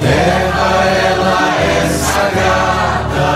[0.00, 3.30] terra ela é sagrada.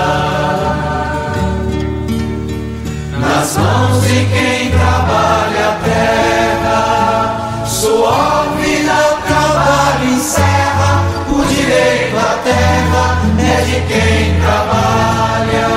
[3.19, 8.93] Nas mãos de quem trabalha a terra, sua vida
[9.27, 11.03] trabalho encerra.
[11.31, 13.05] O direito à terra
[13.39, 15.69] é de quem trabalha.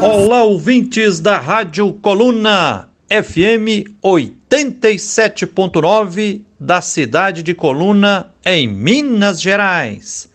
[0.00, 10.28] Olá, ouvintes da Rádio Coluna FM 87.9 da cidade de Coluna, em Minas Gerais.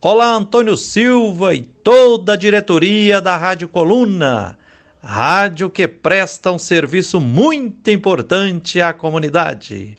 [0.00, 4.58] Olá, Antônio Silva e toda a diretoria da Rádio Coluna,
[5.00, 9.96] rádio que presta um serviço muito importante à comunidade.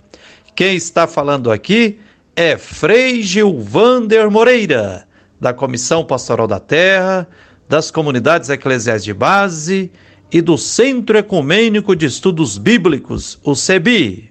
[0.53, 2.01] Quem está falando aqui
[2.35, 5.07] é Frei Gilvander Moreira,
[5.39, 7.29] da Comissão Pastoral da Terra,
[7.69, 9.89] das Comunidades Eclesiais de Base
[10.31, 14.29] e do Centro Ecumênico de Estudos Bíblicos, o CEBI.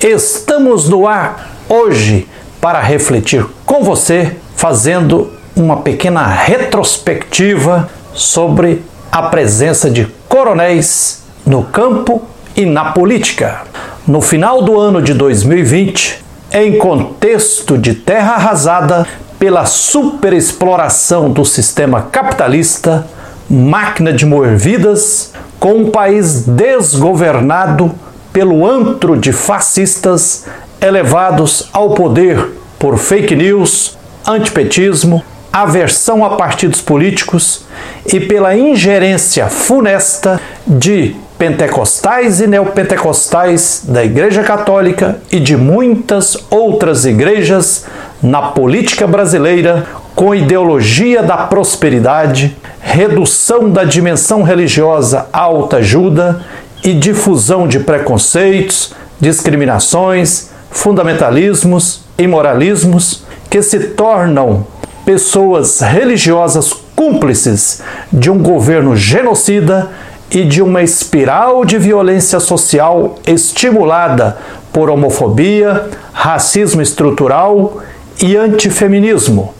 [0.00, 2.26] Estamos no ar hoje
[2.60, 12.22] para refletir com você, fazendo uma pequena retrospectiva sobre a presença de coronéis no campo
[12.56, 13.62] e na política.
[14.06, 19.06] No final do ano de 2020, em contexto de terra arrasada
[19.38, 23.06] pela superexploração do sistema capitalista,
[23.48, 27.92] máquina de moer vidas, com um país desgovernado
[28.32, 30.46] pelo antro de fascistas
[30.80, 33.96] elevados ao poder por fake news,
[34.26, 37.64] antipetismo, aversão a partidos políticos
[38.06, 47.04] e pela ingerência funesta de pentecostais e neopentecostais da Igreja Católica e de muitas outras
[47.04, 47.86] igrejas
[48.22, 49.86] na política brasileira
[50.18, 56.44] com ideologia da prosperidade, redução da dimensão religiosa à autoajuda
[56.82, 64.66] e difusão de preconceitos, discriminações, fundamentalismos e moralismos que se tornam
[65.06, 67.80] pessoas religiosas cúmplices
[68.12, 69.88] de um governo genocida
[70.32, 74.36] e de uma espiral de violência social estimulada
[74.72, 77.80] por homofobia, racismo estrutural
[78.20, 79.54] e antifeminismo.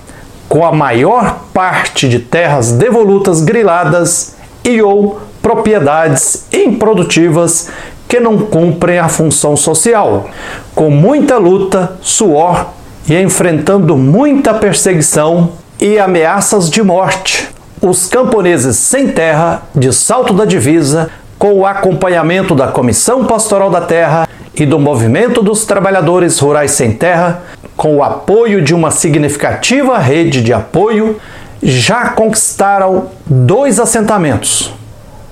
[0.49, 7.69] com a maior parte de terras devolutas griladas e ou propriedades improdutivas
[8.09, 10.29] que não cumprem a função social.
[10.75, 12.67] Com muita luta, suor
[13.09, 17.49] e enfrentando muita perseguição e ameaças de morte,
[17.81, 23.81] os camponeses sem terra de Salto da Divisa, com o acompanhamento da Comissão Pastoral da
[23.81, 27.43] Terra e do Movimento dos Trabalhadores Rurais Sem Terra,
[27.77, 31.17] com o apoio de uma significativa rede de apoio,
[31.63, 34.73] já conquistaram dois assentamentos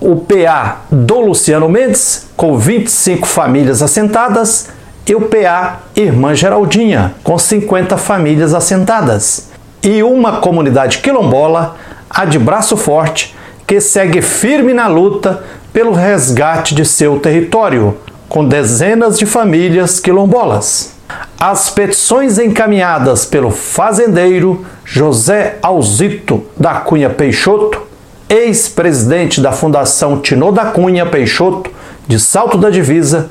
[0.00, 4.68] o PA do Luciano Mendes, com 25 famílias assentadas,
[5.06, 9.50] e o PA Irmã Geraldinha, com 50 famílias assentadas.
[9.82, 11.76] E uma comunidade quilombola,
[12.08, 13.36] a de Braço Forte,
[13.66, 15.42] que segue firme na luta
[15.72, 17.97] pelo resgate de seu território,
[18.28, 20.94] com dezenas de famílias quilombolas.
[21.41, 27.89] As petições encaminhadas pelo fazendeiro José Alzito da Cunha Peixoto
[28.31, 31.69] ex-presidente da Fundação Tino da Cunha Peixoto,
[32.07, 33.28] de Salto da Divisa,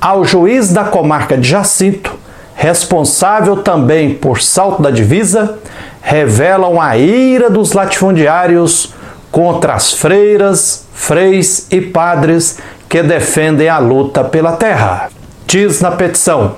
[0.00, 2.14] ao juiz da comarca de Jacinto,
[2.54, 5.58] responsável também por Salto da Divisa,
[6.00, 8.94] revelam a ira dos latifundiários
[9.32, 15.10] contra as freiras, freis e padres que defendem a luta pela terra.
[15.44, 16.54] Diz na petição: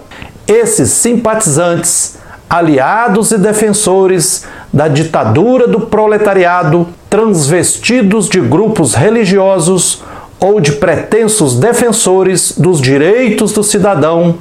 [0.49, 2.17] esses simpatizantes,
[2.49, 10.03] aliados e defensores da ditadura do proletariado, transvestidos de grupos religiosos,
[10.41, 14.37] ou de pretensos defensores dos direitos do cidadão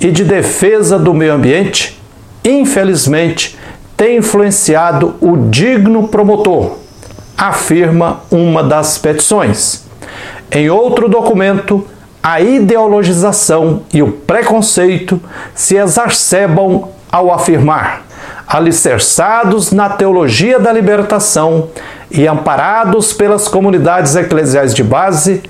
[0.00, 2.00] e de defesa do meio ambiente,
[2.44, 3.58] infelizmente,
[3.96, 6.78] tem influenciado o digno promotor,
[7.36, 9.84] afirma uma das petições.
[10.50, 11.84] Em outro documento,
[12.22, 15.20] a ideologização e o preconceito
[15.54, 18.02] se exacerbam ao afirmar:
[18.46, 21.68] alicerçados na teologia da libertação
[22.10, 25.42] e amparados pelas comunidades eclesiais de base,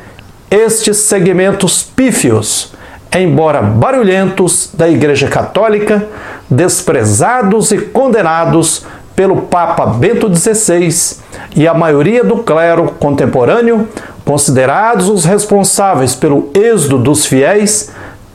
[0.50, 2.72] estes segmentos pífios,
[3.17, 6.06] embora barulhentos da Igreja Católica,
[6.49, 8.84] desprezados e condenados
[9.17, 11.19] pelo Papa Bento XVI
[11.55, 13.88] e a maioria do clero contemporâneo,
[14.31, 17.91] considerados os responsáveis pelo êxodo dos fiéis,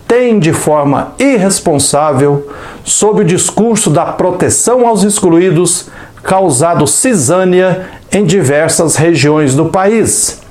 [0.05, 2.51] têm de forma irresponsável,
[2.83, 5.87] sob o discurso da proteção aos excluídos,
[6.21, 10.41] causado cisânia em diversas regiões do país.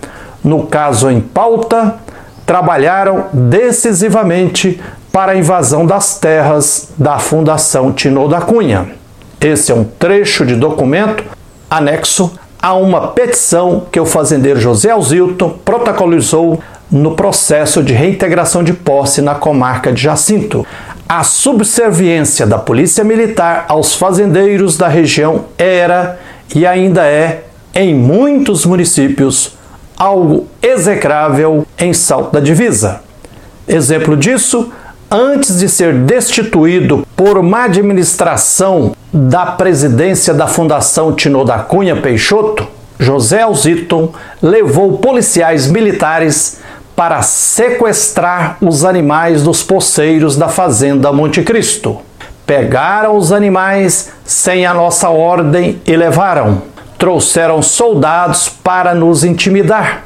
[0.43, 1.96] No caso em pauta,
[2.46, 4.81] trabalharam decisivamente
[5.12, 8.93] para a invasão das terras da Fundação Tino da Cunha.
[9.38, 11.23] Esse é um trecho de documento
[11.69, 12.32] anexo
[12.64, 19.20] a uma petição que o fazendeiro José Alzilton protocolizou no processo de reintegração de posse
[19.20, 20.66] na comarca de Jacinto.
[21.06, 26.19] A subserviência da Polícia Militar aos fazendeiros da região era
[26.55, 27.44] e ainda é,
[27.75, 29.58] em muitos municípios,
[29.94, 33.02] algo execrável em Salto da Divisa.
[33.69, 34.72] Exemplo disso,
[35.11, 42.67] antes de ser destituído por uma administração da presidência da Fundação Tino da Cunha Peixoto,
[42.99, 44.12] José Alziton
[44.43, 46.61] levou policiais militares
[46.95, 51.99] para sequestrar os animais dos poceiros da fazenda Monte Cristo.
[52.47, 56.62] Pegaram os animais sem a nossa ordem e levaram.
[56.99, 60.05] Trouxeram soldados para nos intimidar.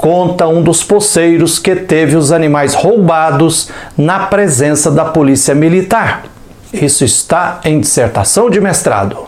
[0.00, 3.68] Conta um dos poceiros que teve os animais roubados
[3.98, 6.24] na presença da polícia militar.
[6.72, 9.26] Isso está em dissertação de mestrado.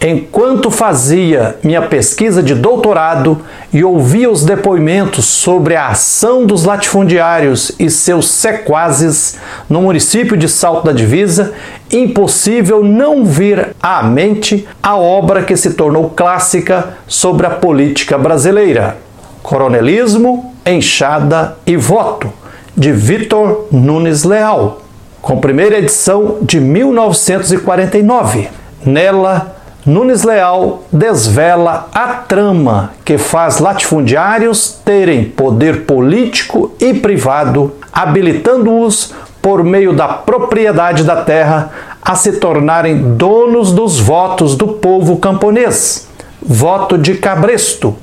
[0.00, 3.42] Enquanto fazia minha pesquisa de doutorado
[3.72, 9.36] e ouvia os depoimentos sobre a ação dos latifundiários e seus sequazes
[9.68, 11.52] no município de Salto da Divisa,
[11.90, 19.04] impossível não vir à mente a obra que se tornou clássica sobre a política brasileira:
[19.46, 22.32] Coronelismo, Enxada e Voto,
[22.76, 24.82] de Vitor Nunes Leal,
[25.22, 28.48] com primeira edição de 1949.
[28.84, 29.54] Nela,
[29.86, 39.62] Nunes Leal desvela a trama que faz latifundiários terem poder político e privado, habilitando-os, por
[39.62, 41.70] meio da propriedade da terra,
[42.02, 46.08] a se tornarem donos dos votos do povo camponês,
[46.42, 47.96] voto de cabresto,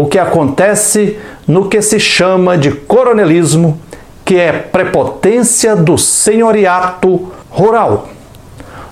[0.00, 1.16] o que acontece
[1.48, 3.80] no que se chama de coronelismo,
[4.26, 8.10] que é prepotência do senhoriato rural.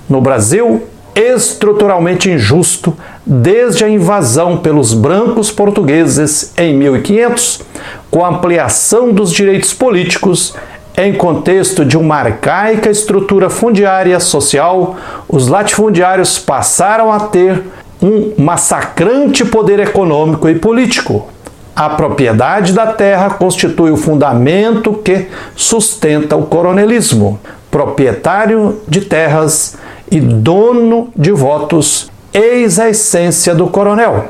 [0.09, 0.81] No Brasil,
[1.13, 7.61] estruturalmente injusto desde a invasão pelos brancos portugueses em 1500,
[8.09, 10.55] com a ampliação dos direitos políticos
[10.97, 14.95] em contexto de uma arcaica estrutura fundiária social,
[15.27, 17.63] os latifundiários passaram a ter
[18.01, 21.27] um massacrante poder econômico e político.
[21.75, 27.39] A propriedade da terra constitui o fundamento que sustenta o coronelismo.
[27.69, 29.75] Proprietário de terras
[30.09, 34.29] e dono de votos, eis a essência do coronel.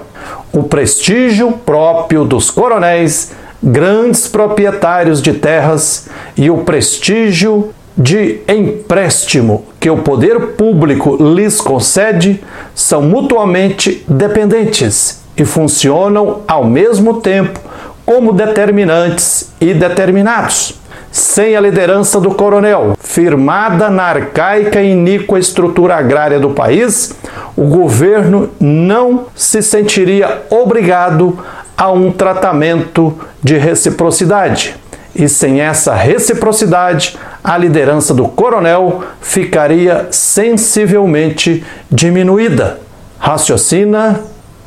[0.51, 9.90] O prestígio próprio dos coronéis, grandes proprietários de terras e o prestígio de empréstimo que
[9.90, 17.60] o poder público lhes concede são mutuamente dependentes e funcionam ao mesmo tempo
[18.06, 20.80] como determinantes e determinados
[21.16, 27.16] sem a liderança do coronel, firmada na arcaica e iníqua estrutura agrária do país,
[27.56, 31.40] o governo não se sentiria obrigado
[31.78, 34.75] a um tratamento de reciprocidade.
[35.15, 42.79] E sem essa reciprocidade, a liderança do coronel ficaria sensivelmente diminuída.
[43.17, 44.19] Raciocina,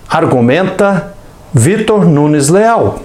[0.08, 1.14] argumenta
[1.52, 3.00] Vitor Nunes Leal.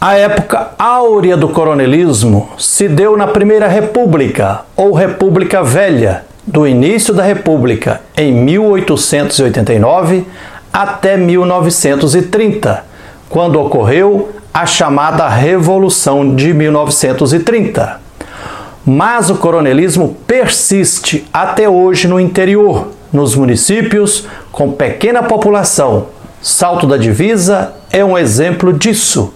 [0.00, 7.12] A época áurea do coronelismo se deu na Primeira República, ou República Velha, do início
[7.12, 10.26] da República, em 1889
[10.72, 12.84] até 1930,
[13.28, 18.00] quando ocorreu a chamada Revolução de 1930.
[18.84, 26.06] Mas o coronelismo persiste até hoje no interior, nos municípios com pequena população.
[26.40, 29.34] Salto da Divisa é um exemplo disso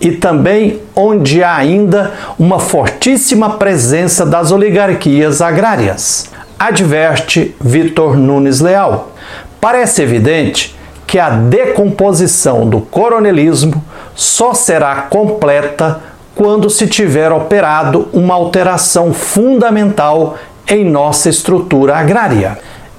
[0.00, 6.30] e também onde há ainda uma fortíssima presença das oligarquias agrárias.
[6.58, 9.12] Adverte Vitor Nunes Leal.
[9.60, 10.76] Parece evidente
[11.06, 16.00] que a decomposição do coronelismo só será completa
[16.34, 20.36] quando se tiver operado uma alteração fundamental
[20.66, 22.58] em nossa estrutura agrária.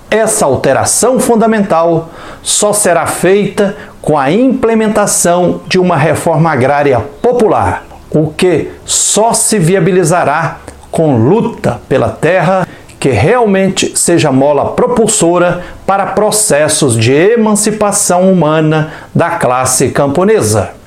[0.10, 2.10] Essa alteração fundamental
[2.44, 9.58] só será feita com a implementação de uma reforma agrária popular, o que só se
[9.58, 10.58] viabilizará
[10.92, 12.68] com luta pela terra
[13.00, 20.81] que realmente seja mola propulsora para processos de emancipação humana da classe camponesa.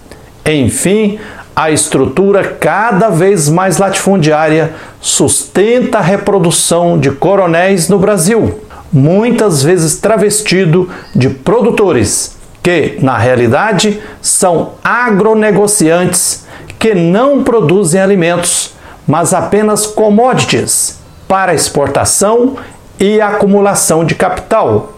[0.47, 1.19] Enfim,
[1.57, 8.61] a estrutura cada vez mais latifundiária sustenta a reprodução de coronéis no Brasil,
[8.93, 16.47] muitas vezes travestido de produtores, que, na realidade, são agronegociantes
[16.79, 18.75] que não produzem alimentos,
[19.07, 22.57] mas apenas commodities para exportação
[22.99, 24.93] e acumulação de capital.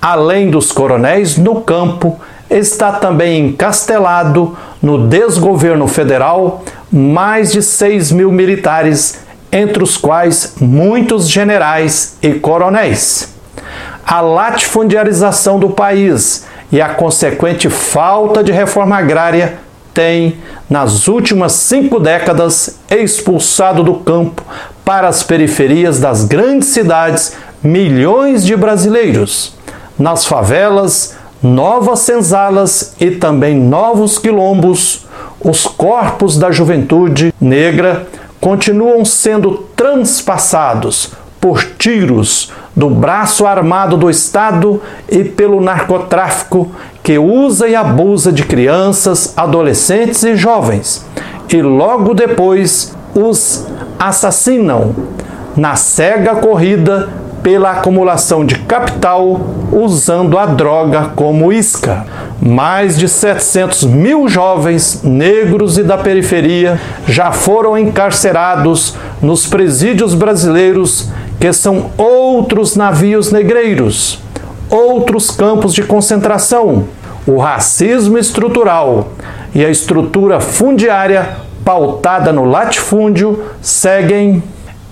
[0.00, 2.20] Além dos coronéis no campo,
[2.50, 6.62] está também encastelado no desgoverno federal
[6.92, 13.34] mais de 6 mil militares, entre os quais muitos generais e coronéis.
[14.06, 19.54] A latifundiarização do país e a consequente falta de reforma agrária
[19.94, 20.36] tem,
[20.68, 24.42] nas últimas cinco décadas, expulsado do campo
[24.84, 29.54] para as periferias das grandes cidades milhões de brasileiros.
[29.98, 35.06] Nas favelas, novas senzalas e também novos quilombos,
[35.38, 38.08] os corpos da juventude negra
[38.40, 46.72] continuam sendo transpassados por tiros do braço armado do Estado e pelo narcotráfico
[47.02, 51.04] que usa e abusa de crianças, adolescentes e jovens,
[51.50, 53.66] e logo depois os
[53.98, 54.94] assassinam
[55.54, 57.10] na cega corrida
[57.44, 59.38] pela acumulação de capital
[59.70, 62.06] usando a droga como isca.
[62.40, 71.10] Mais de 700 mil jovens negros e da periferia já foram encarcerados nos presídios brasileiros,
[71.38, 74.18] que são outros navios negreiros,
[74.70, 76.84] outros campos de concentração.
[77.26, 79.08] O racismo estrutural
[79.54, 84.42] e a estrutura fundiária pautada no latifúndio seguem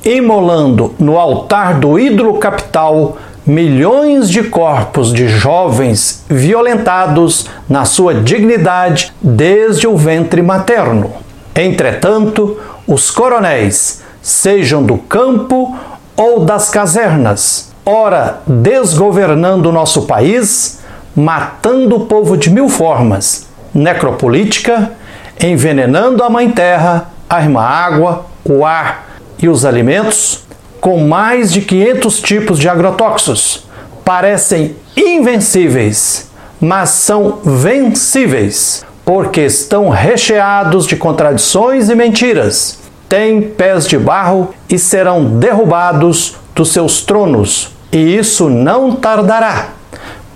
[0.05, 9.13] imolando no altar do ídolo capital milhões de corpos de jovens violentados na sua dignidade
[9.21, 11.11] desde o ventre materno.
[11.55, 15.77] Entretanto, os coronéis, sejam do campo
[16.17, 20.81] ou das casernas, ora desgovernando nosso país,
[21.15, 24.93] matando o povo de mil formas, necropolítica,
[25.41, 29.12] envenenando a mãe terra, a irmã água, o ar,
[29.43, 30.45] e os alimentos,
[30.81, 33.65] com mais de 500 tipos de agrotóxicos,
[34.05, 36.31] parecem invencíveis,
[36.61, 42.79] mas são vencíveis, porque estão recheados de contradições e mentiras.
[43.09, 49.71] Têm pés de barro e serão derrubados dos seus tronos, e isso não tardará.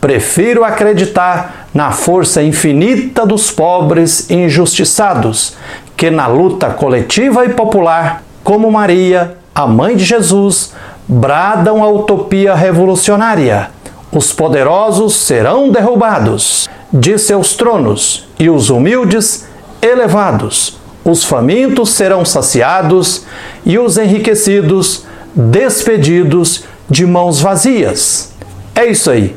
[0.00, 5.54] Prefiro acreditar na força infinita dos pobres injustiçados,
[5.96, 10.72] que na luta coletiva e popular como Maria, a mãe de Jesus,
[11.08, 13.70] bradam a utopia revolucionária.
[14.12, 19.48] Os poderosos serão derrubados de seus tronos e os humildes
[19.82, 20.78] elevados.
[21.04, 23.24] Os famintos serão saciados
[23.64, 25.02] e os enriquecidos
[25.34, 28.32] despedidos de mãos vazias.
[28.76, 29.34] É isso aí.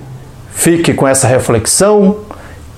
[0.51, 2.17] Fique com essa reflexão,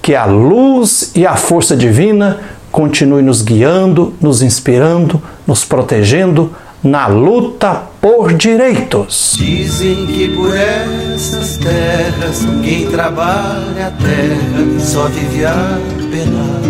[0.02, 2.40] que a luz e a força divina
[2.72, 6.52] continue nos guiando, nos inspirando, nos protegendo
[6.84, 9.36] na luta por direitos.
[9.38, 15.80] Dizem que por essas terras quem trabalha a terra só vive a
[16.12, 16.62] penar.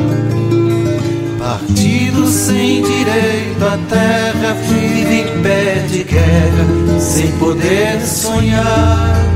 [1.40, 9.31] Partido sem direito à terra vive em pé de guerra, sem poder sonhar.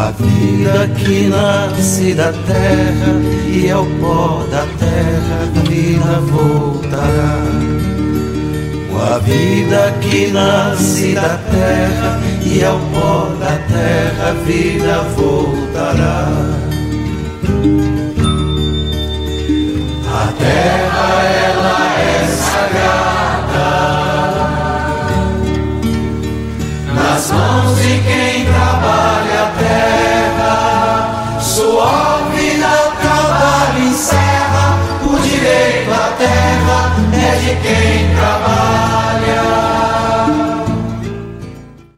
[0.00, 3.12] A vida que nasce da terra
[3.52, 7.36] e ao pó da terra a vida voltará.
[9.12, 15.59] A vida que nasce da terra e ao pó da terra a vida voltará.